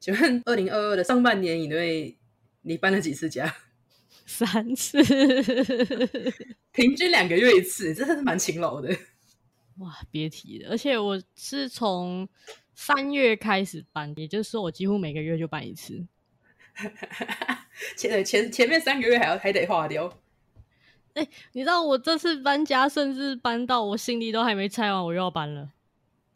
[0.00, 2.16] 请问二零二二的上半年以内，
[2.62, 3.54] 你搬了几次家？
[4.24, 4.98] 三次，
[6.72, 8.88] 平均两个月一次，真的是蛮勤劳的。
[9.78, 10.70] 哇，别提了！
[10.70, 12.26] 而且我是从
[12.74, 16.06] 三月开始搬，也就是说我几乎每个月就搬一次。
[17.96, 20.06] 前前前面三个月还要还得化掉。
[21.14, 25.72] 哎、欸，你知道我这次搬家，甚至搬到我行李都还没拆完，我又要搬了。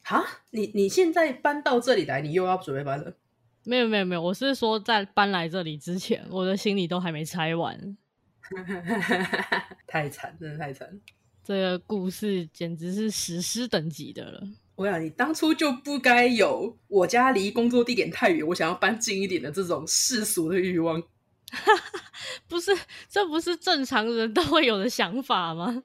[0.03, 3.15] 哈，你你现在搬到这里来，你又要准备搬了？
[3.65, 7.97] 没有没有没有，我是说在搬来这里之前， 我的行李都还没拆完。
[9.87, 11.01] 太惨，真的太惨。
[11.43, 14.43] 这个故事简直是史诗等级的了。
[14.77, 21.03] 我想你当初就不该有我家离工作地点太远，我想要搬近一点的这种世俗的欲望。
[22.49, 22.73] 不是，
[23.09, 25.85] 这不是正常人都会有的想法吗？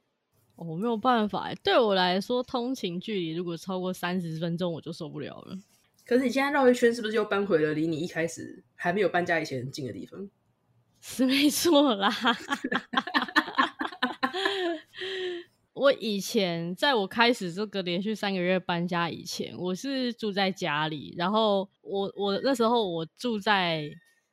[0.55, 5.57] 哦，我没有办法，对我来说，通勤距离如果超过三十分钟，我就受不了了。
[6.09, 10.27] 可是你现在绕一圈，是不是又搬回了离你一开始还没有搬家以前近的地方？
[10.99, 12.11] 是没错啦。
[15.73, 23.87] 我以前在我开始这个连续三个月搬家以前，我是住在家里，然后我我那时候我住在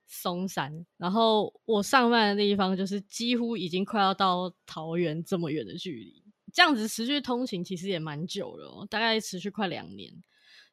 [0.06, 10.10] 松山，然后我上班的地方就是几乎已经快要到桃园这么远的距离，这样子持续通勤其实也蛮久了，大概持续快两年。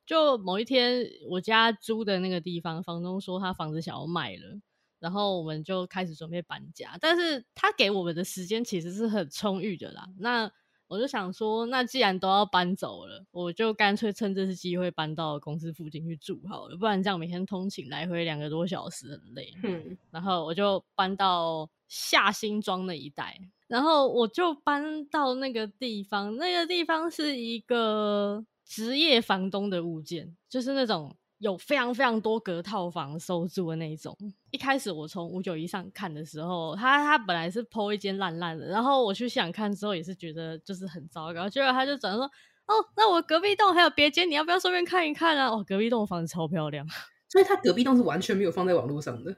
[0.06, 4.60] 就某一天，我家租的那个地方，房东说他房子想要卖了。
[5.00, 10.08] 然后我们就开始准备搬家，但是他给我们的时间其实是很充裕的啦。
[10.18, 10.50] 那
[10.88, 19.54] 我就想说，那既然都要搬走了，我就干脆趁这次机会搬到公司附近去住好了，不然这样每天通勤来回两个多小时很累。
[19.64, 23.38] 嗯，然后我就搬到下新庄那一带，
[23.68, 31.16] 然后我就搬到那个地方，那个地方是一个职业房东的物件，就是那种。
[31.40, 34.18] 有非常非常多隔套房收租的那一种。
[34.52, 41.50] 一开始我从五九一上看的时候，他他本来是 po 一间烂烂的，然后我去想看之后也是觉得就是很糟糕。
[41.50, 42.24] 结果他就转说
[42.66, 46.88] ：“哦，那我隔壁栋还有别间，你要不要顺便看一看啊？”哦，隔壁栋房子超漂亮，
[47.28, 49.36] 所以他隔壁栋是完全没有放在网络上的。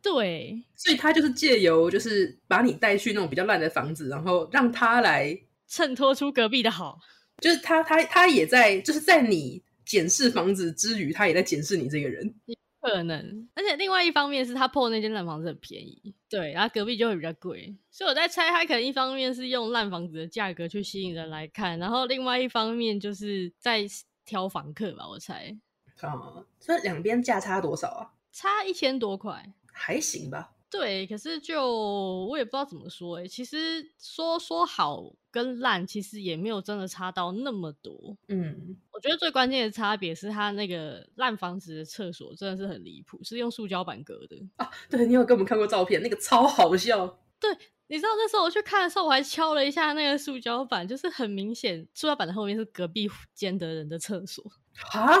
[0.00, 6.98] 对，所以他就是借由就是把你带去那种比较烂的房子，然后让他来衬托出隔壁的好。
[7.42, 9.62] 就是他他他也在就是在你。
[9.86, 12.34] 检视房子之余，他也在检视你这个人，
[12.80, 13.48] 可能。
[13.54, 17.72] 而且另外一方面是他破那间烂房子很便宜，对，然后隔壁就会比较贵。
[17.88, 23.86] 所以我在猜，他可能一方面是用烂房子的价格去吸引人来看，然后另外一方面就是在
[24.24, 25.56] 挑房客吧，我猜。
[26.00, 28.10] 啊，所以两边价差多少啊？
[28.32, 30.50] 差一千多块，还行吧。
[30.68, 38.16] 对，可是就我也不知道怎么说诶，其实说说好跟烂，其实也没有真的差到那么多。
[38.28, 44.68] 嗯，我觉得最关键的差别是它那个烂房子的厕所真的是很离谱，是用塑胶板隔的啊。
[44.90, 47.06] 对，你有给我们看过照片，那个超好笑。
[47.38, 47.48] 对，
[47.86, 54.44] 你知道那时候我去看的时候，我还敲了一下那个塑胶板，就是很明显，塑胶板的后面是隔壁间的人的厕所
[54.92, 55.14] 啊。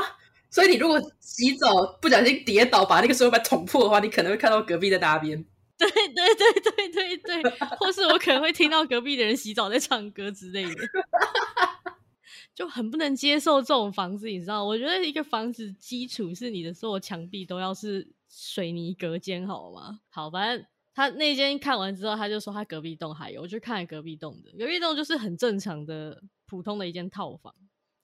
[0.50, 5.44] 所以你如果洗澡不小心跌倒，把那个塑料板捅破的话，你可能会看到隔壁在大便。
[5.78, 10.74] 对对对对对对，或是我可能会听到隔壁的人洗澡在唱歌之类的，
[12.54, 14.64] 就很不能接受这种房子，你知道？
[14.64, 20.00] 我觉得一个房子基础是你的所有墙壁都要是水泥隔间，好吗？
[20.08, 27.54] 好，反正他那间看完之后，他就说他隔壁栋还有，我就看了隔壁栋的，隔壁栋就是很正常的普通的一间套房，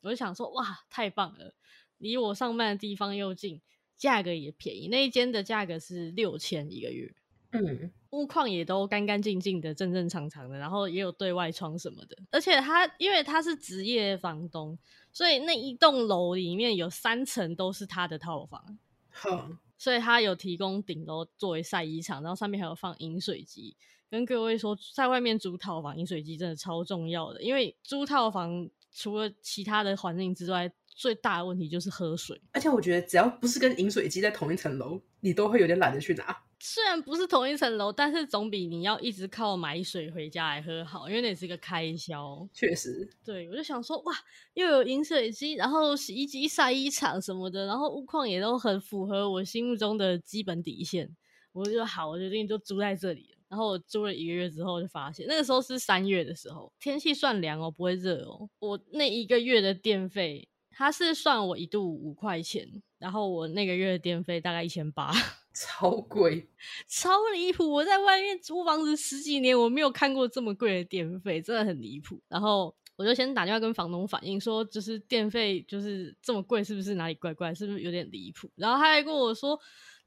[0.03, 1.55] 我就想说哇，太棒了。
[2.03, 3.61] 离我上班的地方又近，
[3.97, 4.89] 价格也便宜。
[4.89, 7.15] 那一间的价格是六千一个月，
[7.53, 12.17] 嗯，屋况也都干干净净的，正正常常的，然后也有对外窗什么的。
[12.33, 14.77] 而且他因为他是职业房东，
[15.13, 19.49] 所以那一栋楼里面有三层都是他的套房，好，
[19.79, 23.77] 所以他有提供顶楼作为晒衣场，然后上面还有放饮水机。
[24.11, 30.73] 跟各位说，在外面租套房，饮水机真的超重要的，因为租套房除了其他的环境之外。
[30.95, 36.45] 最大的问题就是喝水，而且我觉得只要不是跟饮水机在同一层楼，你都会有点懒得去拿。
[36.61, 42.49] 虽然不是同一层楼，但是总比你要一直靠买水回家来喝好，因为那是一个开销。
[42.53, 44.15] 确实，对，我就想说，哇，
[44.55, 51.17] 又有饮水机，然后洗衣机、晒衣场什么的，然后屋况也都很符合我心目中的基本底线。
[51.53, 53.35] 我就好，我决定就租在这里。
[53.49, 58.49] 然后我租了一个月之后，就发现那个时候是三月的时候，天气算凉哦，不会热哦。
[58.61, 60.49] 我那一个月的电费。
[60.75, 62.67] 他是算我一度五块钱，
[62.99, 65.13] 然后我那个月的电费大概一千八，
[65.55, 66.49] 超贵，
[66.89, 67.71] 超离谱！
[67.71, 72.19] 我在外面租房子十几年，我没有看过这么贵的电费，真的很离谱。
[72.29, 78.49] 然后我我就先打电话跟房东反映说，就是电费就是这么贵，是不是哪里怪怪，是不是有点离谱？
[78.55, 79.59] 然后他还跟我说，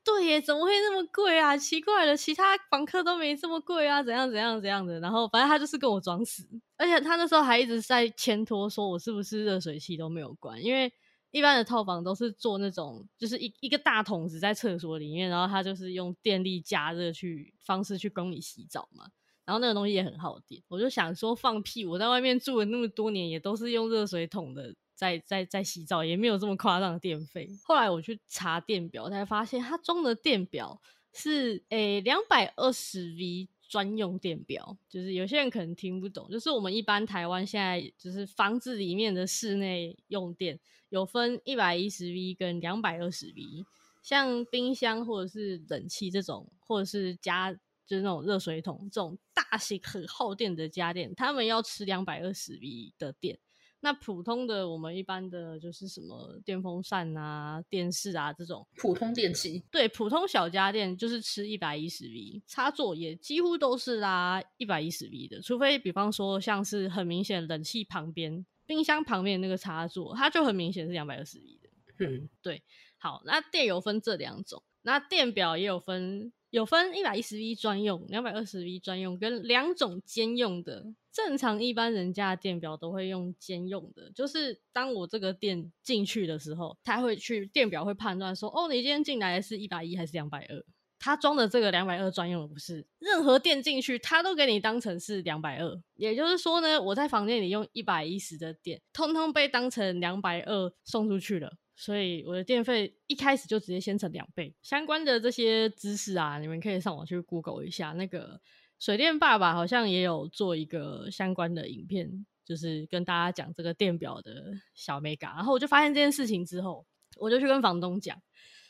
[0.06, 1.57] 对耶，怎么会那么贵啊？
[1.57, 5.00] 奇怪了，其他房客都没这么贵啊，怎样怎样怎样的。
[5.00, 6.48] 然后反正他就是跟我装死，
[6.78, 10.94] 而且他那时候还一直在牵拖，说我是不是热水器都没有关，因为。
[11.31, 19.04] 一般的套房都是做那种，就是一一个大桶子在厕所里面，然后它就是用电力加热去方式去供你洗澡嘛。
[19.44, 27.50] 然后那个东西也很耗电，我就想说放屁，我在外面住了那么多年，也都是用热水桶的在在在洗澡，也没有这么夸张的电费。
[27.63, 30.81] 后来我去查电表，才发现它装的电表
[31.13, 33.50] 是诶两百二十 V。
[33.68, 40.57] 专用电表，就是有些人可能听不懂，就是我们一般台湾现在就是房子里面的室内用电
[40.89, 43.65] 有分一百一十 V 跟两百二十 V，
[44.03, 53.39] 像冰箱或者是冷气这种，或者是家就是那种热水桶这种大型很耗电的家电，他们要吃两百二十 V 的电。
[53.80, 71.69] 那普通的我们一般的就是什么电风扇啊、电视啊这种普通电器，对，普通小家电就是吃一百一十 V，插座也几乎都是拉一百一十 V 的，除非比方说像是很明显冷气旁边、冰箱旁边那个插座，它就很明显是两百二十 V 的。
[72.06, 72.63] 嗯，对，
[72.98, 76.33] 好，那电有分这两种，那电表也有分。
[76.56, 80.86] 有分一百一十 V 专用、两百二十 V 专用跟两种兼用的。
[81.12, 90.63] 正常一般人家的电表都会用兼用的，就是当我这个电进去的时候，它会去电表会判断说，哦，你今天进来的是一百一还是两百二？
[90.98, 95.81] 它装的这个两百二专用的不是，任何电进去，它都给你当成是两百二。
[95.96, 101.57] 也就是说呢，我在房间里用一百一十的电，通通被当成两百二送出去了。
[101.75, 104.56] 所以我的电费一开始就直接先成两倍。
[104.62, 107.92] 相关的这些知识啊，你们可以上网去 Google 一下。
[107.92, 108.39] 那个
[108.80, 115.27] 水电爸爸好像也有做一个相关的影片，就是跟大家讲这个电表的小眉角。
[115.36, 116.86] 然后我就发现这件事情之后，
[117.18, 118.18] 我就去跟房东讲。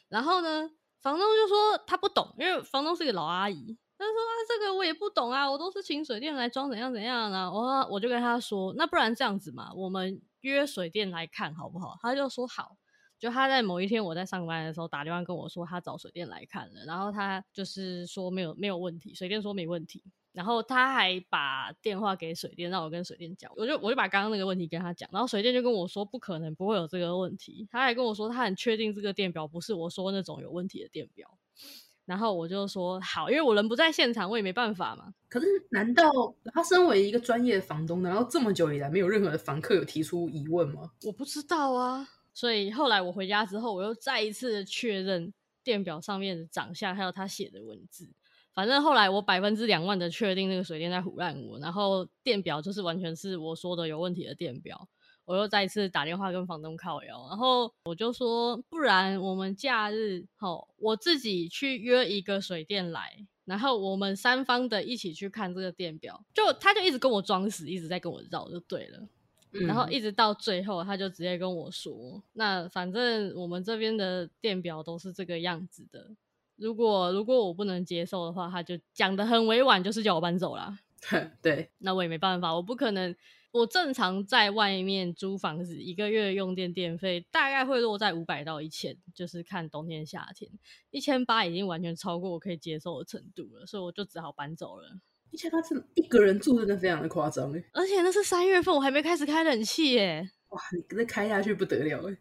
[0.10, 0.70] 然后呢，
[1.02, 3.78] 房东就说他不懂，因为房东是个老阿姨。
[3.98, 7.52] 他说啊，这个我也不懂啊，我都是请水电来装，怎样怎样啊。
[7.52, 11.96] 我我就跟他说，那不然这样子嘛，我们约水电来看好不好？
[12.02, 12.76] 他就说好。
[13.26, 31.28] 就他在某一天我在上班的时候打电话跟我说，他找水电来看了，然后他就是说没有没有问题，水电说没问题，然后他还把电话给水电，让我跟水电讲，我就我就把刚刚那个问题跟他讲，然后水电就跟我说不可能不会有这个问题，他还跟我说他很确定这个电表不是我说那种有问题的电表，
[32.06, 35.16] 然后我就说好，因为我人不在现场，我也没办法嘛。
[35.30, 36.12] 可是难道
[36.54, 40.92] 他身为一个专业的房东，然后这么久以来没有任何的房客有提出疑问吗？
[41.06, 42.08] 我不知道啊。
[42.36, 45.34] 所以后来我回家之后，我又再一次确认
[45.64, 48.14] 电表上面的长相，还有他写的文字。
[48.54, 54.88] 反正后来我百分之两万的确定那个水电在唬烂我，然后电表就是完全是我说的有问题的电表。
[55.26, 66.24] 我又再一次打电话跟房东靠腰，然后我就说，不然我们假日齁，我自己去约一个水电来，然后我们三方的一起去看这个电表。
[66.32, 69.00] 就他就一直跟我装死，一直在跟我绕，就对了。
[69.62, 76.16] 然后一直到最后，他就直接跟我说：“嗯、那反正我们这边的电表都是这个样子的。
[76.58, 80.80] 如果如果我不能接受的话，他就讲得很委婉，就是叫我搬走啦。
[81.42, 83.16] 对，那我也没办法，我不可能。
[83.52, 90.52] 我正常在外面租房子，一个月用电电费大概会落在五百到一千，就是看冬天夏天，
[90.92, 95.00] 一千八已经完全超过我可以接受的程度了，所以我就只好搬走了。”
[95.32, 97.64] 而且他是一个人住，真的非常的夸张哎！
[97.74, 100.30] 而且那是三月份，我还没开始开冷气耶！
[100.50, 102.18] 哇，你那开下去不得了哎！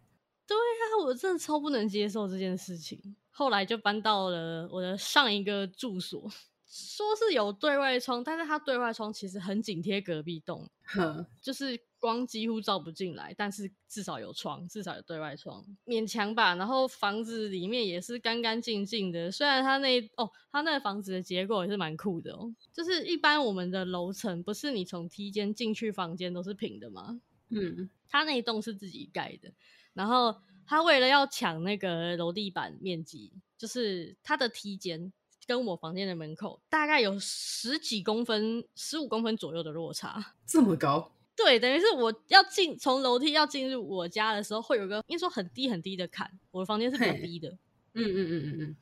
[0.47, 2.99] 对啊，我真的超不能接受这件事情。
[3.31, 6.29] 后来就搬到了我的上一个住所。
[6.77, 16.57] 说是有对外窗，但是它对外窗其实很紧贴隔壁栋，呵就是光几乎照不进来，但是至少有窗，至少有对外窗，勉强吧。
[16.57, 27.21] 然后房子里面也是干干净净的，虽然它那哦，它那个房子的结构也是蛮酷的哦，就是一般我们的楼层不是你从梯间进去房间都是平的吗？
[27.51, 29.53] 嗯，它那一栋是自己盖的，
[29.93, 30.35] 然后
[30.67, 35.13] 它为了要抢那个楼地板面积，就是它的梯间。
[35.47, 41.13] 跟我房间的门口大概有十几公分、十五公分左右的落差，这么高？
[41.37, 46.31] 对，等于是我要进从楼梯要进入我家的时候，会有个应该说很低很低的坎。
[46.53, 47.49] 我的房间是比较低的，
[47.95, 48.77] 嗯嗯嗯嗯嗯，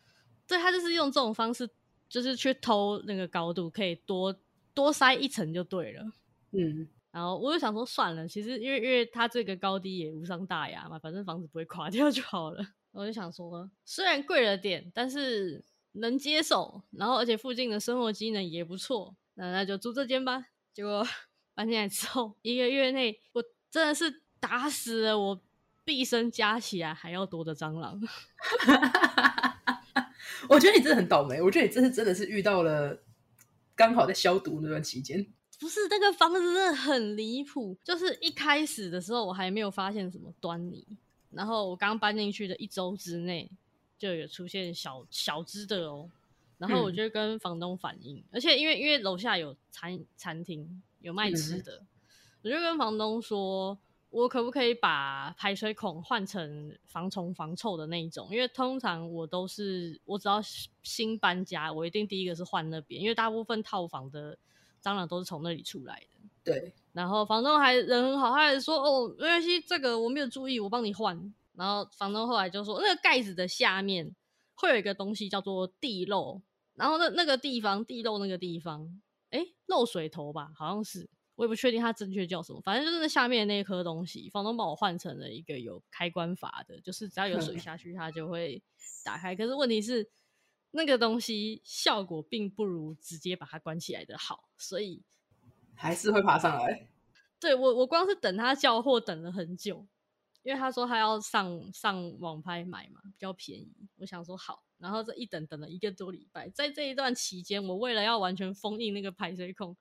[0.47, 1.67] 对，他就是用这种方式，
[2.09, 4.35] 就是去偷那个高度，可以多
[4.75, 6.05] 多塞一层就对了。
[6.51, 12.63] 嗯，然后我就想说算了，其实因为因为它这个高低也无伤大雅嘛，反正房子不会垮掉就好了。
[12.93, 15.65] 我就想说，虽然贵了点，但是。
[15.93, 20.47] 能接受，然后而且附近的生活机能也不错，那那就租这间吧。
[20.73, 21.07] 结果
[21.55, 25.41] 搬进来之后一个月内，我真的是打死了我
[25.85, 28.01] 毕生加起来还要多的蟑螂。
[30.49, 31.41] 我觉得你真的很倒霉。
[31.41, 33.03] 我觉得你这次真的是遇到了
[33.77, 35.25] 刚好在消毒那段期间。
[35.61, 40.85] 不是那个房子真的很离谱，就是一开始的时候我还没有发现什么端倪，
[41.31, 43.49] 然后我刚搬进去的一周之内
[44.03, 46.11] 就有出现小小只的哦。
[46.59, 51.87] 然后我就跟房东反映，嗯、而且因为因为楼下有餐餐厅有卖吃的，嗯、
[52.43, 53.79] 我就跟房东说，
[54.11, 58.29] 我可不可以把排水孔换成防虫防臭的那一种？
[58.31, 60.41] 因为通常我都是我只要
[60.83, 64.37] 新搬家，我一定第一个是换那边，因为大部分套房的
[64.83, 66.21] 蟑螂都是从那里出来的。
[66.45, 66.73] 对。
[66.93, 71.35] 然后房东还人很好，他还说哦没关系，这个我没有注意，我帮你换。
[71.55, 74.15] 然后房东后来就说，那个盖子的下面
[74.55, 76.43] 会有一个东西叫做地漏。
[76.75, 88.63] 然后那那个地方地漏那个地方，哎，漏水头吧，好像是，我也不确定它正确叫什么，反正就是那下面那一颗东西，房东帮我换成了一个有开关阀的，就是只要有水 下去，它就会
[89.05, 89.37] 打开。
[89.37, 90.11] 可是问题是，
[90.71, 95.03] 那个东西效果并不如直接把它关起来的好，所以
[95.75, 96.89] 还是会爬上来。
[97.39, 99.87] 对，我我光是等他叫货等了很久，
[100.43, 103.89] 因为他说他要上上网拍买嘛，比较便宜。
[103.99, 104.65] 我想说好。
[104.79, 109.77] 然后这一等等了一个多礼拜，在这一段期间，我为了要完全封印那个排水孔，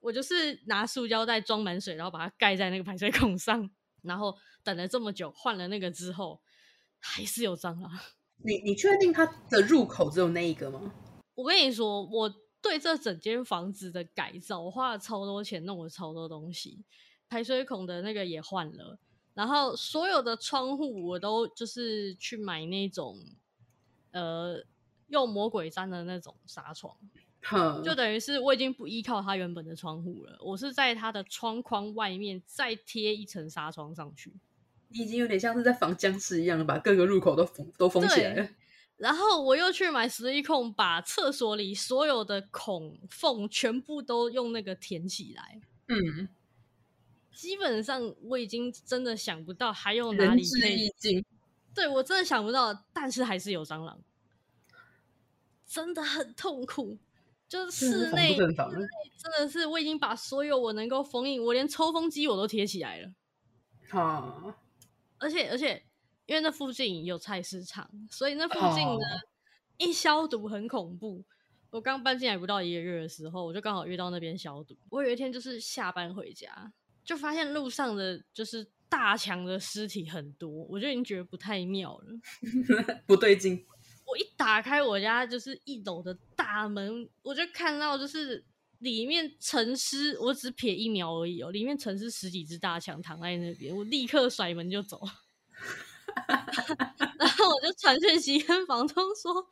[0.00, 3.70] 我就是拿塑胶袋装满水，然后把它盖在那个排水孔上。
[4.02, 6.42] 然后等了这么久，换了那个之后，
[6.98, 7.90] 还是有蟑螂。
[8.44, 10.92] 你你确定它的入口只有那一个吗？
[11.34, 12.28] 我跟你说，我
[12.60, 16.84] 对这整间房子的改造，我花了超多钱，弄了超多东西，
[17.28, 18.98] 排水孔的那个也换了，
[19.34, 23.18] 然后所有的窗户我都就是去买那种。
[24.14, 24.62] 呃，
[25.08, 26.94] 用魔鬼粘的那种纱窗，
[27.40, 34.34] 呵就等于是我已经不依靠它原本的窗户了，我是在它的窗框外面再贴一层纱窗上去。
[34.88, 38.46] 你已经有点像是在防僵尸一样，把各个入口都封都封起来了。
[38.98, 45.62] 然后我又去买十一控，把厕所里所有的孔缝全部都用那个填起来。
[45.88, 46.28] 嗯，
[47.34, 51.24] 基本上我已经真的想不到还有哪里可以。
[51.74, 53.98] 对，我真的想不到，但是还是有蟑螂，
[55.66, 56.98] 真的很痛苦。
[57.48, 58.56] 就是室内，室内
[59.18, 63.12] 真的是我已经把所有我能够封印，我连抽风机我都贴起来了。
[63.90, 64.56] 啊！
[65.18, 65.84] 而且而且，
[66.24, 69.04] 因为那附近有菜市场，所以那附近呢，
[69.76, 71.22] 一消毒很恐怖。
[71.68, 74.74] 我刚搬进来不到一个月的时候，我就刚好遇到那边消毒。
[74.88, 76.72] 我有一天就是下班回家，
[77.04, 78.66] 就发现路上的就是。
[78.92, 82.06] 大强的尸体很多，我就已经觉得不太妙了，
[83.08, 83.64] 不对劲。
[84.04, 88.44] 我一打开我家就是一楼的大门，我就看到就是
[88.80, 95.00] 里面沉尸，我只瞥一秒而已哦，里面沉尸十几只大强躺在那边，我立刻甩门就走。
[97.18, 99.46] 然后我就传讯息跟房东说，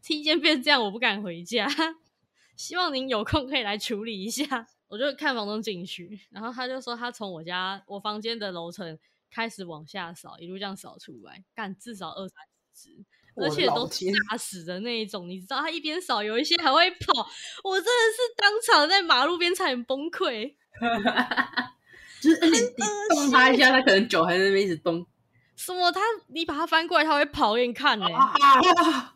[0.00, 1.66] 梯间变这样，我不敢回家，
[2.54, 4.68] 希望您有空可以来处理一下。
[4.88, 8.98] 我就看房东进去，然后他就说他从我家我房间的楼层
[9.30, 12.38] 开始往下扫，一路这样扫出来，干至少二三
[12.74, 15.28] 十只，而且都吓死的那一种。
[15.28, 17.28] 你知道他一边扫，有一些还会跑，
[17.64, 20.54] 我真的是当场在马路边差点崩溃。
[22.22, 22.66] 就是你你
[23.10, 25.06] 动他一下，他可能脚还在那边一直动。
[25.56, 25.90] 什么？
[25.92, 28.12] 他你把他翻过来，他会跑给你看呢、欸？
[28.12, 29.14] 哇、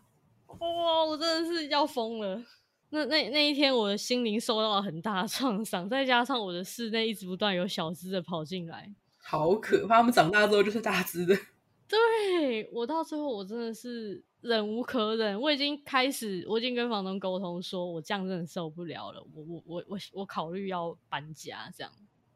[0.58, 1.06] 哦！
[1.06, 2.42] 我真的是要疯了。
[2.90, 9.97] 那那那一天，我的心灵受到了很大的创伤，再加上我的室内一直不断有小只的跑进来，好可怕！
[9.97, 11.35] 他们长大之后就是大只的。
[11.88, 21.92] 对，我到最后，我真的是忍无可忍，我已经开始，我已经跟房东沟通，说我这样真的受不了了，我我我我我考虑要搬家，这样。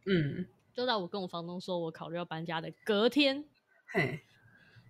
[0.06, 3.44] 嗯，就在我跟我房东说我考虑要搬家的隔天，
[3.86, 4.20] 嘿，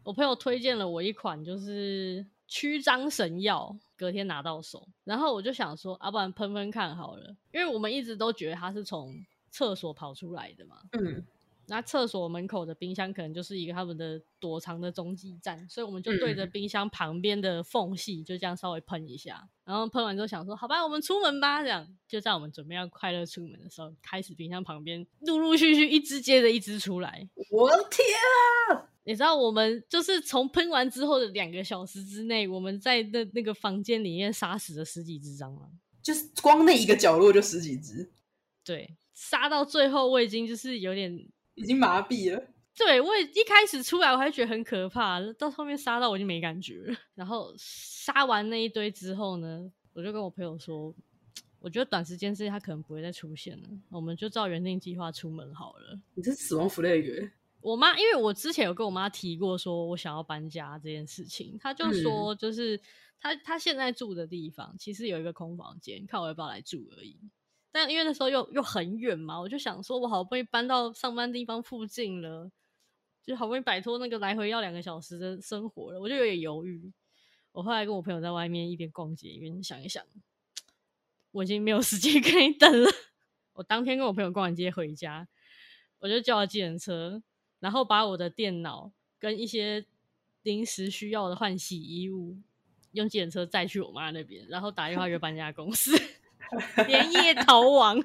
[0.03, 3.77] 我朋友推荐了我一款就是驱蟑神药。
[3.97, 9.15] 隔天拿到手，然后我就想说，啊，不然喷喷看好了，因为我们一直都觉得它是从
[9.51, 10.81] 厕所跑出来的嘛。
[10.93, 11.25] 嗯，
[11.67, 21.63] 那厕所门口的冰箱可能就是一个他们的躲藏的中继站，所以我们就对着冰箱旁边的缝隙就这样稍微喷一下，然后喷完之后想说，好吧，我们出门吧。
[21.63, 27.29] 这样就在我们准备要快乐出门的时候，开始冰箱旁边陆陆续续一只接着一只出来。
[27.53, 28.05] 我的天
[28.77, 28.91] 啊！
[29.05, 35.71] 你知道我们就是从喷完之后的两个小时之内，我们在那那个房间里面杀死了十几只蟑螂，
[36.03, 38.11] 就是光那一个角落就十几只。
[38.65, 41.15] 对，杀到最后我已经就是有点
[41.55, 42.43] 已经麻痹了。
[42.77, 46.97] 对，我一开始出来我还觉得很可怕，到后面杀到我就没感觉了。
[47.15, 50.95] 然后杀完那一堆之后呢，我就跟我朋友说，
[51.61, 56.01] 我觉得短时间之内他可能不会再出现了，我们就照原定计划出门好了。
[56.15, 57.31] 你这是死亡 flag。
[57.65, 62.79] 我妈，因为我之前有跟我妈提过，说我想要搬家这件事情，她就说，就是
[63.19, 67.19] 她她现在住的地方其实有一个空房间，看我要不要来住而已。
[67.73, 72.53] 但因为那时候又又很远嘛，我就想说，我好不容易搬到上班地方附近了，
[73.25, 76.93] 就好不容易摆脱那个来回要两个小时的生活了，我就有点犹豫。
[77.53, 80.05] 我后来跟我朋友在外面一边逛街一边想一想，
[81.31, 82.91] 我已经没有时间 可以等了。
[83.55, 85.27] 我当天跟我朋友逛完街回家，
[86.01, 87.23] 我就叫了计程车。
[87.65, 89.87] 然后把我的电脑跟一些
[90.43, 92.37] 临时需要的换洗衣物
[92.93, 95.99] 用计程车载去我妈那边，然后打电话约搬家公司，
[96.87, 97.99] 连夜逃亡。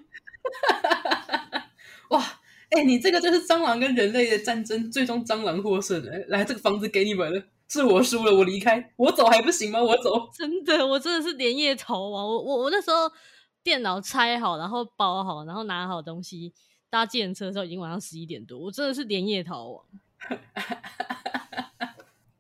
[2.12, 2.22] 哇，
[2.70, 6.18] 哎、欸，你这个就是蟑螂跟人类的战争，最终蟑螂获胜了。
[6.30, 9.84] 来，这个房子给你们了，是我输了，我离开，我走还不行吗？
[9.84, 12.25] 我走，真的，我真的是连夜逃亡。
[12.25, 13.12] 我我我那时候
[13.62, 16.54] 电脑拆好，然后包好，然后拿好东西。
[16.89, 19.86] 搭计程车的时候已经晚上十一点多，我真的是连夜逃亡。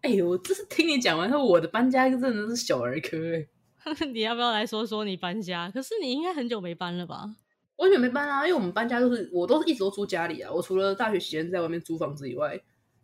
[0.01, 3.47] 哎呦，我这是听你讲完后，我的搬家真的是小儿科哎。
[4.11, 5.69] 你要不要来说说你搬家？
[5.71, 7.35] 可是你应该很久没搬了吧？
[7.77, 10.51] 完全没搬啊，因为我们搬家都是我都是一直都住家里啊。
[10.51, 12.59] 我除了大学期间在外面租房子以外，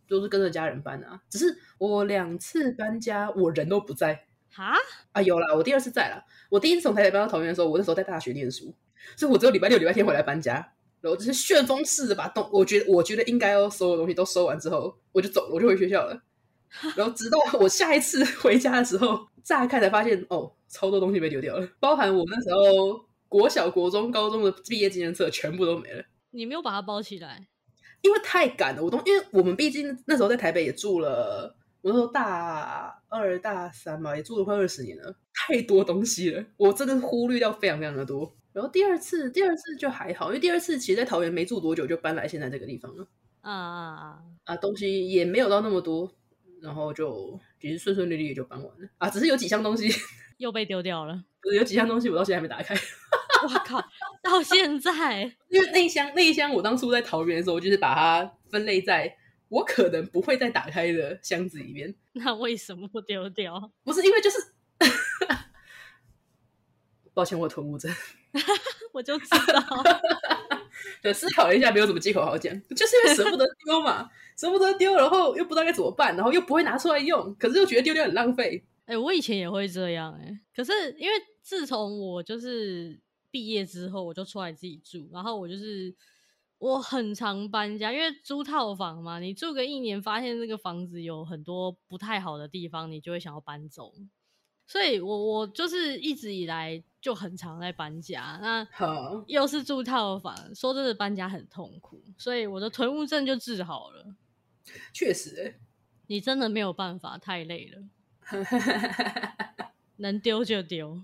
[0.07, 1.21] 都是跟着家人搬啊。
[1.29, 4.25] 只是我两次搬家，我人都不在。
[4.51, 4.73] 哈？
[5.13, 6.25] 啊，有啦，我第二次在啦。
[6.49, 8.73] 我第一次从台北搬到桃园的时候，我那时候在大学念书，
[9.15, 10.73] 所以我只有礼拜六、礼拜天回来搬家。
[11.05, 16.19] 然后就是旋风式的把东，我觉得我觉得应该要所有东西都收完之后，我就走了，我就回学校了。
[16.97, 26.03] 然后直到我下一次回家的时候，乍看才发现哦，超多东西被丢掉了，包含我那时候国小、国中、高中的毕业纪念册全部都没了。
[26.31, 27.49] 你没有把它包起来？
[28.01, 38.35] 因为太赶了，我都因为我们毕竟那时候在台北也住了，我那时候大二大三嘛，也住了快二十年了，太多东西了，我真的忽略掉非常非常的多。
[38.55, 43.05] 然后第二次，第二次就还好，因为第二次其实，在桃园没住多久就搬来现在这个地方了。
[43.41, 44.19] 啊啊啊！
[44.45, 46.09] 啊，东西也没有到那么多，
[46.61, 48.87] 然后就其实顺顺利利也就搬完了。
[48.97, 49.89] 啊，只是有几箱东西
[50.39, 51.21] 又被丢掉了。
[51.41, 52.73] 不是有几箱东西我到现在还没打开。
[53.43, 53.77] 我靠！
[54.23, 59.13] 到现在， 因为那一箱那一箱我当初在桃园的时候，就是把它分类在
[59.49, 61.93] 我可能不会再打开的箱子里面。
[62.13, 63.73] 那为什么不丢掉？
[63.83, 64.37] 不是因为就是，
[67.13, 67.93] 抱歉，我有囤物症。
[68.91, 69.83] 我就知道，
[71.01, 78.63] 对，思考了一下，没有什么借口好讲，就是因为舍不得丢嘛，舍不得丢，然后又不知道该怎么办，然后又不会拿出来用，可是又觉得丢掉很浪费。
[78.85, 82.99] 哎、欸，我以前也会这样、欸，哎，可是因为自从我就是
[83.31, 85.95] 毕业之后，我就出来自己住，然后我就是
[86.59, 93.93] 我很常搬家，因为租套房嘛，你住个一年，发现这个房子有很多不太好的地方，你就会想要搬走。
[94.67, 98.67] 所以我，我我就是一直以来就很常在搬家，那
[99.27, 104.15] 又是住套房，说真的，搬家很痛苦，所以我的囤物症就治好了。
[104.91, 105.59] 确实、欸，
[106.07, 107.83] 你真的没有办法，太累了，
[109.97, 110.99] 能丢就丢。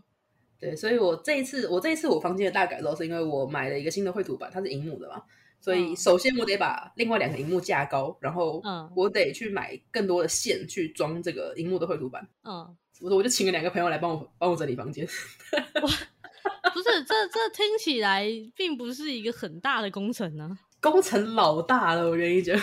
[0.59, 5.23] 对，所以我这一次，我这一次我房间的大改造，是因为我买了一个新的绘图板，它是银幕的嘛，
[5.61, 8.61] 所以首先我得把另外两个荧幕架高，然后
[8.95, 12.27] 我得去买更多的线去装这个荧幕的绘图板。
[12.43, 12.75] 嗯。
[12.99, 15.03] 我说，我就请了两个朋友来帮我帮我整理房间。
[15.07, 15.87] 不
[16.83, 20.53] 是，这这听起来并不是一个很大的工程呢、啊。
[20.79, 22.55] 工程老大了，我跟你讲。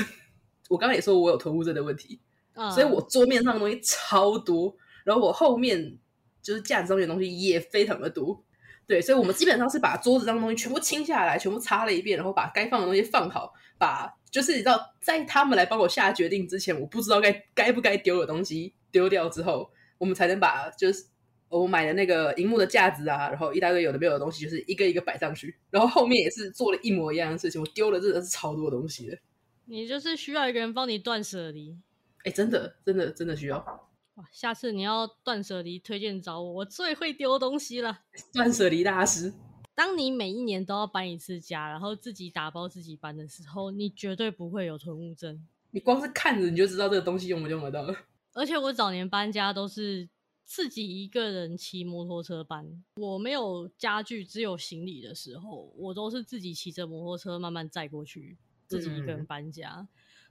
[0.68, 2.20] 我刚刚也说我有囤物症的问题，
[2.52, 5.98] 嗯、所以我桌面上的东西超多，然后我后面
[6.40, 8.44] 就是架子上面的东西也非常的多。
[8.88, 19.70] 对，所以我们基本上是把桌子上的东西全部清下来，全部擦了一遍，然后把该放的东西放好，把就是你知道，在他们来帮我下决定之前，我不知道该该不该丢的东西丢掉之后。
[19.98, 21.04] 我们才能把就是
[21.48, 25.56] 我买的那个荧幕的架子啊，然后一大堆有的没有的东西，就是一个一个摆上去。
[25.70, 29.18] 然后后面也是做了一模一样的事情，我丢了真的是超多东西的。
[29.64, 31.76] 你就是需要一个人帮你断舍离。
[32.22, 33.87] 哎，真的，真的，真的需要。
[34.18, 38.00] 哇，下次你要断舍离，推荐找我，我最会丢东西了。
[38.34, 39.32] 断舍离大师。
[39.76, 45.46] 当你每一年都要搬一次家，然后自己打包自己搬的时候，你绝对不会有囤物症。
[45.70, 47.94] 你光是看着你就知道这个东西用不用得到。
[48.34, 50.08] 而且我早年搬家都是
[50.44, 59.76] 自己一个人骑摩托车搬，我没有家具，只有行李的时候，我都是自己骑着摩托车慢慢载过去，自己一个人搬家。
[59.76, 59.88] 嗯、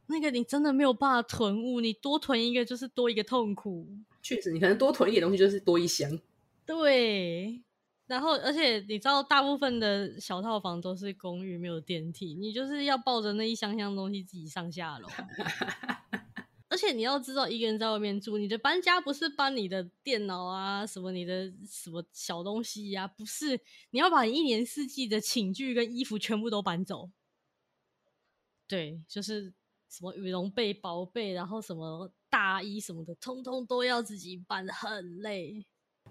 [0.08, 3.88] 那个你真的没有办法囤物，你多囤一个就是多一个痛苦。
[4.22, 6.20] 确实，你可能多囤一点东西就是多一箱。
[6.65, 7.62] 对，
[8.08, 15.08] 然后而且你知道，大部分的小套房都是公寓，没有电梯，你就是要抱着那一箱箱东西自己上下楼。
[16.70, 27.10] 而而且你要知道，一个人在外面住，你的搬家不是搬你的电脑啊，什么你的什么小东西呀、啊，不是，你要把你一年四季的寝具跟衣服全部都搬走。
[28.67, 29.52] 对，就是
[29.89, 35.65] 什么羽绒被、薄被，然后什么大衣什么的，通通都要自己搬，很累。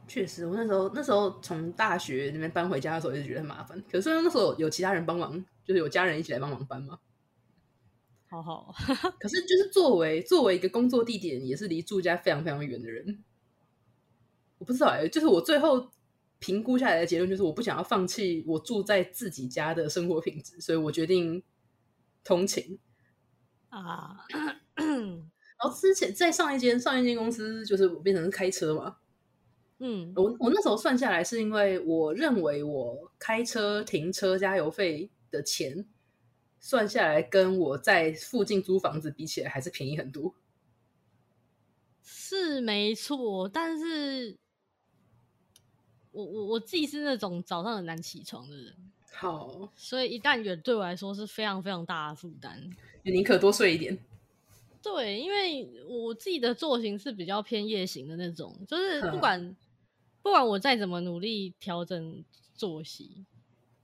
[0.06, 3.82] 确实，我那时候那时候从大学那边搬回家的时候，也是觉得很麻烦。
[3.90, 6.98] 可是那时候有其他人帮忙，就是有家人一起来帮忙搬嘛。
[8.28, 8.74] 好好，
[9.20, 13.24] 可是就是作为作为一个工作地点，也是离住家非常非常远的人，
[14.58, 15.90] 我不知道哎，就是我最后
[16.38, 21.42] 评估下来的结论就是，我不想要放弃我住在自己家的生活品质，所以我决定
[22.24, 22.78] 通勤
[23.84, 24.26] 啊。
[25.58, 28.98] 然后之前在上一间上一间公司，就是我变成是开车嘛。
[29.78, 35.86] 嗯，我我那时候算下来，是因为我认为我开车停车加油费的钱
[36.58, 40.34] 算下来，跟我在附近租房子比起来，还是便宜很多。
[42.02, 44.38] 是没错，但是
[46.10, 52.70] 我我我自己是那种早上很难起床的人，好，所以一旦远对我来说是非常非常大的负担，
[53.02, 53.98] 你宁可多睡一点。
[54.82, 59.56] 对，因为我自己的作息是比较偏夜型的那种，就是不管。
[60.22, 63.24] 不管我再怎么努力调整作息，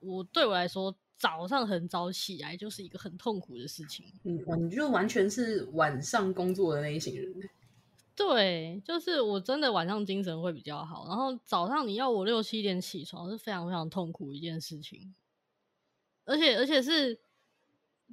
[0.00, 4.04] 我对我来说早上很早起来就是一个很痛苦的事情。
[4.24, 7.32] 嗯，你就完全是晚上工作的那一型人。
[8.16, 15.14] 对，就是我真的晚上精神会比较好，然后早上你要我六七点起床是非常非常痛苦一件事情。
[16.24, 17.20] 而且而且是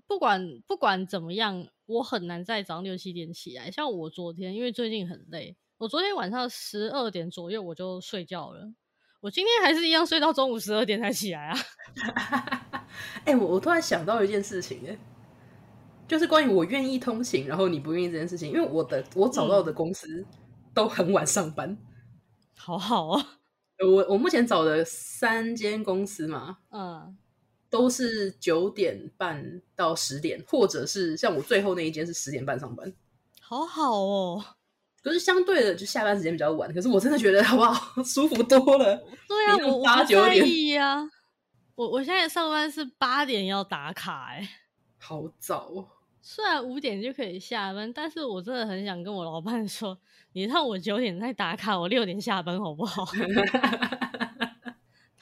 [0.08, 3.70] 不管不管怎么样，我很难在早上六七点起来。
[3.70, 5.56] 像我昨天，因为最近很累。
[5.78, 8.74] 我昨天晚上十二点左右我就睡觉了，
[9.22, 11.58] 我今天还是一样睡到中午十二点才起来啊！
[13.24, 14.98] 哎、欸，我我突然想到一件事情，哎，
[16.06, 20.26] 就是关于我愿意通勤，然后你不愿意这件事情，因为我的我找到的公司
[20.74, 21.78] 都很晚上班，嗯、
[22.58, 23.40] 好好啊。
[23.80, 27.18] 我我目前找的三间公司嘛，嗯，
[27.70, 32.92] 都是九点半到十点，或者是像我最后那一间是十点半上班，
[33.42, 34.44] 好好哦。
[35.02, 36.74] 可是相对的，就下班时间比较晚。
[36.74, 38.96] 可是我真的觉得， 好不好，舒服多了。
[39.28, 41.10] 对啊，我八九点啊。
[41.76, 44.50] 我我现在上班是八点要打卡，哎，
[44.98, 45.88] 好早哦。
[46.22, 49.98] 虽然五点就可以下班，但是我真的很想跟我老板说，
[50.34, 53.06] 你让我九点再打卡，我六点下班好不好？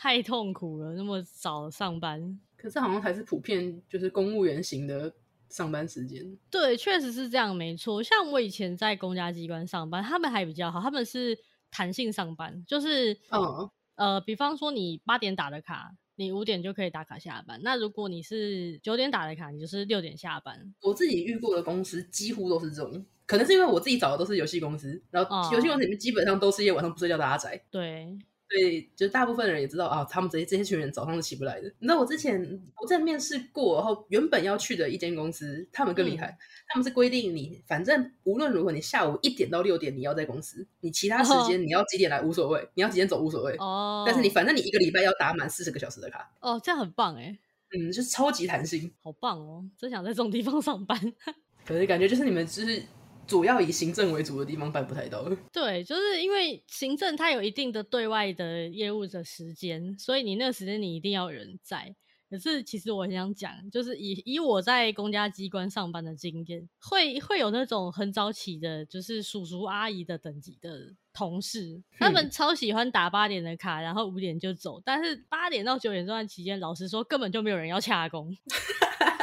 [0.08, 2.40] 太痛苦了，那么早上班。
[2.56, 5.14] 可是好像还是普遍，就是公务员型的。
[5.50, 8.04] 上班时间对，确实是这样，没错。
[8.04, 11.40] 像我以前在公家机关上班，他们还比较好，他们是
[11.72, 17.62] 弹性上班，就是嗯呃，比方说你八点打的卡，你五点就可以打卡下班。
[17.64, 20.74] 那如果你是九点打的卡，你就是六点下班。
[20.82, 27.64] 我自己遇过的公司几乎都是这种，可能是因为我自己找的都是游戏公司，然后游戏公司里面基本上都是一些晚上不睡觉的阿宅。
[27.72, 28.20] 对。
[28.50, 31.68] 对，就大部分人也知道啊，他们这些这些群人早上是起不来的。
[31.80, 32.42] 你知道我之前
[32.80, 36.38] 我在面试过，然后原本要去的一间公司，他们更厉害，嗯、
[36.70, 43.54] 他们是规定你反正无论如何，你下午一点到六点你要在公司，你其他时间你要几点来无所谓，哦、你要几点走无所谓。
[43.60, 44.04] 哦。
[44.06, 46.32] 但是你反正你一个礼拜要打满四十个小时的卡。
[46.40, 47.38] 哦，这样很棒哎。
[47.78, 49.66] 嗯，就是超级弹性，好棒哦！
[49.78, 50.98] 真想在这种地方上班。
[51.68, 52.82] 可是感觉就是你们就是。
[53.28, 55.24] 主要以行政为主的地方办不太到。
[55.52, 61.96] 对，就是因为行政它有一定的对外的业务的时间，所以你那个时间你一定要有人在。
[62.30, 74.82] 可是其实我很想讲，就是以以我在公家机关上班的经验，会会有那种很早起的，就是叔叔阿姨的等级的同事，他们超喜欢打八点的卡，然后五点就走。
[74.84, 78.36] 但是八点到九点这段期间，老实说根本就没有人要洽公。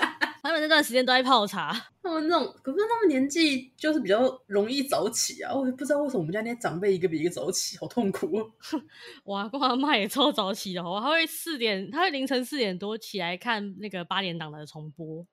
[0.45, 1.73] 他们那段时间都在泡茶。
[2.03, 5.55] 他们那种，可是他们年纪就是比较容易早起啊。
[5.55, 8.51] 我也不知道为什么我们家那些长辈一个比一个早起，好痛苦哦。
[9.25, 15.27] 哇，我阿妈也超早起的，哦，他会四点，他会凌晨四点多起来看那个八点档的重播。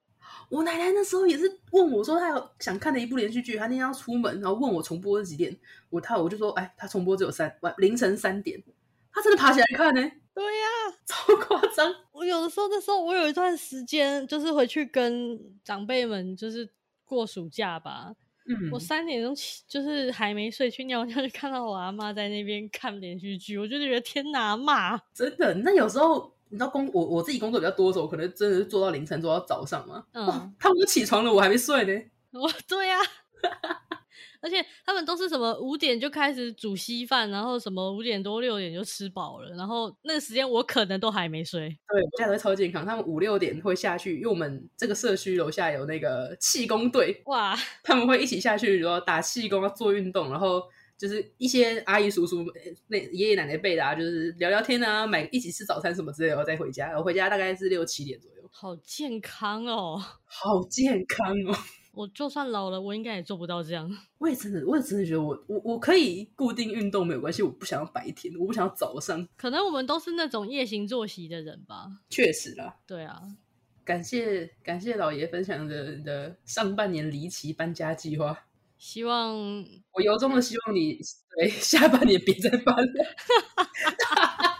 [0.47, 5.53] 我奶奶那时候也是问我说，她有想看的一部连续剧，她那天要出门，然后问我重播是几点。
[5.89, 8.63] 我她我就说，哎，她重播只有三晚凌晨三点，
[9.11, 10.09] 她真的爬起来看呢。
[10.33, 11.93] 对呀、啊， 超夸张！
[12.11, 16.67] 我有的时候，那时候我有一段时间就是回去跟长辈们，就是
[17.05, 18.13] 过暑假吧。
[18.47, 24.97] 嗯，我三点钟起，就是还没睡去尿尿，就看到我阿妈在那边看连续剧，我就觉得天哪，妈！
[25.13, 25.53] 真的。
[25.55, 30.05] 那有时候你知道工我我自己工作比较多的时候，可能真的是做到凌晨，做到早上嘛。
[30.13, 32.03] 嗯，他们都起床了，我还没睡呢。
[32.31, 33.03] 我对呀、啊，
[34.41, 41.69] 而且他们都是什么五点就开始煮稀饭，然后什么五点多六点就吃饱了，然后那个时间我可能都还没睡。
[41.69, 50.61] 对，我家都会超健康，他们五六点会下去，因为我们这个社区楼下有那个气功队，哇， 他们会一起下去，然后打气功，要做运动，然后。
[51.01, 52.45] 就是一些阿姨叔叔、
[52.85, 56.91] 那爷爷奶奶辈的啊，就是聊聊天啊，买一起吃早餐什么之类的，然后再回家。
[56.95, 58.47] 我回家大概是六七点左右。
[58.51, 61.57] 好健康哦，好健康哦！
[61.93, 63.89] 我就算老了，我应该也做不到这样。
[64.17, 69.27] 我也真的，我也真的觉得我我我可以固定运动没有关系，我不想要白天，我不想要早上。
[69.35, 71.87] 可能我们都是那种夜行作息的人吧。
[72.09, 73.21] 确实啦，对啊。
[73.83, 78.37] 感谢感谢老爷分享的的上半年离奇搬家计划。
[78.77, 79.35] 希望
[79.91, 80.99] 我由衷的希望你
[81.35, 82.85] 对下半年别再搬了。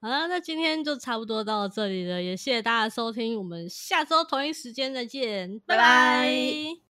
[0.00, 5.82] 好了，那今天就差不多到这里了，也谢谢大家收听，我们下周同一时间再见，拜拜。
[5.82, 6.26] 拜
[6.74, 6.76] 拜。